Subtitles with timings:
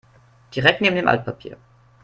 [0.55, 1.57] Direkt neben dem Altpapier.